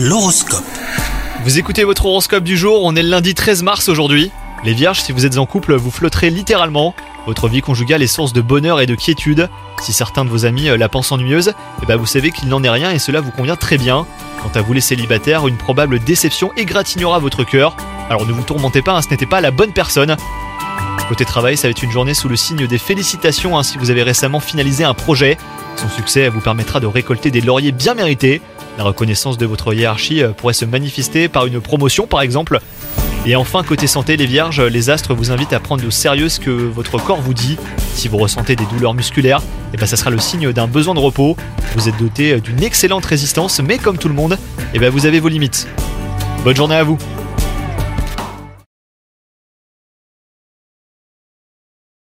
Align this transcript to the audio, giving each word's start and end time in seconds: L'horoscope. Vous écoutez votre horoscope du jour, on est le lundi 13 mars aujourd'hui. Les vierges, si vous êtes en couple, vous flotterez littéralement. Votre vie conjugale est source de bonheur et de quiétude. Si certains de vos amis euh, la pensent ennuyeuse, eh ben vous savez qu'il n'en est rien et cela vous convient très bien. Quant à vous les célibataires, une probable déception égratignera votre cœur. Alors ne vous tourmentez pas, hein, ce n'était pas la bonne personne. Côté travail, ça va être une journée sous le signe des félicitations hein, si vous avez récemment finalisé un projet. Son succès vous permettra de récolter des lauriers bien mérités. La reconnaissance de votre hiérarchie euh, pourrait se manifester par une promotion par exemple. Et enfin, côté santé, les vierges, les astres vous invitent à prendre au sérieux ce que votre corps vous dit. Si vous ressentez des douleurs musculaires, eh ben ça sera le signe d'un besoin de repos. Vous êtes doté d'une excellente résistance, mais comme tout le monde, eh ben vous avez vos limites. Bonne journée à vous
L'horoscope. 0.00 0.62
Vous 1.42 1.58
écoutez 1.58 1.82
votre 1.82 2.06
horoscope 2.06 2.44
du 2.44 2.56
jour, 2.56 2.84
on 2.84 2.94
est 2.94 3.02
le 3.02 3.08
lundi 3.08 3.34
13 3.34 3.64
mars 3.64 3.88
aujourd'hui. 3.88 4.30
Les 4.62 4.72
vierges, 4.72 5.00
si 5.00 5.10
vous 5.10 5.26
êtes 5.26 5.38
en 5.38 5.46
couple, 5.46 5.74
vous 5.74 5.90
flotterez 5.90 6.30
littéralement. 6.30 6.94
Votre 7.26 7.48
vie 7.48 7.62
conjugale 7.62 8.00
est 8.00 8.06
source 8.06 8.32
de 8.32 8.40
bonheur 8.40 8.80
et 8.80 8.86
de 8.86 8.94
quiétude. 8.94 9.48
Si 9.82 9.92
certains 9.92 10.24
de 10.24 10.30
vos 10.30 10.46
amis 10.46 10.68
euh, 10.68 10.76
la 10.76 10.88
pensent 10.88 11.10
ennuyeuse, 11.10 11.52
eh 11.82 11.86
ben 11.86 11.96
vous 11.96 12.06
savez 12.06 12.30
qu'il 12.30 12.48
n'en 12.48 12.62
est 12.62 12.70
rien 12.70 12.92
et 12.92 13.00
cela 13.00 13.20
vous 13.20 13.32
convient 13.32 13.56
très 13.56 13.76
bien. 13.76 14.06
Quant 14.40 14.52
à 14.54 14.62
vous 14.62 14.72
les 14.72 14.80
célibataires, 14.80 15.48
une 15.48 15.56
probable 15.56 15.98
déception 15.98 16.52
égratignera 16.56 17.18
votre 17.18 17.42
cœur. 17.42 17.74
Alors 18.08 18.24
ne 18.24 18.32
vous 18.32 18.44
tourmentez 18.44 18.82
pas, 18.82 18.92
hein, 18.92 19.02
ce 19.02 19.08
n'était 19.08 19.26
pas 19.26 19.40
la 19.40 19.50
bonne 19.50 19.72
personne. 19.72 20.16
Côté 21.08 21.24
travail, 21.24 21.56
ça 21.56 21.66
va 21.66 21.70
être 21.70 21.82
une 21.82 21.90
journée 21.90 22.14
sous 22.14 22.28
le 22.28 22.36
signe 22.36 22.68
des 22.68 22.78
félicitations 22.78 23.58
hein, 23.58 23.64
si 23.64 23.78
vous 23.78 23.90
avez 23.90 24.04
récemment 24.04 24.38
finalisé 24.38 24.84
un 24.84 24.94
projet. 24.94 25.38
Son 25.74 25.88
succès 25.88 26.28
vous 26.28 26.40
permettra 26.40 26.78
de 26.78 26.86
récolter 26.86 27.32
des 27.32 27.40
lauriers 27.40 27.72
bien 27.72 27.94
mérités. 27.94 28.40
La 28.78 28.84
reconnaissance 28.84 29.38
de 29.38 29.44
votre 29.44 29.74
hiérarchie 29.74 30.22
euh, 30.22 30.30
pourrait 30.30 30.54
se 30.54 30.64
manifester 30.64 31.28
par 31.28 31.46
une 31.46 31.60
promotion 31.60 32.06
par 32.06 32.20
exemple. 32.22 32.60
Et 33.26 33.34
enfin, 33.34 33.64
côté 33.64 33.88
santé, 33.88 34.16
les 34.16 34.26
vierges, 34.26 34.60
les 34.60 34.88
astres 34.88 35.14
vous 35.14 35.32
invitent 35.32 35.52
à 35.52 35.58
prendre 35.58 35.84
au 35.84 35.90
sérieux 35.90 36.28
ce 36.28 36.38
que 36.38 36.50
votre 36.50 36.96
corps 37.02 37.20
vous 37.20 37.34
dit. 37.34 37.58
Si 37.94 38.06
vous 38.06 38.18
ressentez 38.18 38.54
des 38.54 38.64
douleurs 38.66 38.94
musculaires, 38.94 39.42
eh 39.74 39.76
ben 39.76 39.84
ça 39.84 39.96
sera 39.96 40.10
le 40.10 40.20
signe 40.20 40.52
d'un 40.52 40.68
besoin 40.68 40.94
de 40.94 41.00
repos. 41.00 41.36
Vous 41.74 41.88
êtes 41.88 41.98
doté 41.98 42.40
d'une 42.40 42.62
excellente 42.62 43.04
résistance, 43.04 43.60
mais 43.60 43.78
comme 43.78 43.98
tout 43.98 44.08
le 44.08 44.14
monde, 44.14 44.38
eh 44.72 44.78
ben 44.78 44.90
vous 44.90 45.06
avez 45.06 45.18
vos 45.18 45.28
limites. 45.28 45.66
Bonne 46.44 46.56
journée 46.56 46.76
à 46.76 46.84
vous 46.84 46.98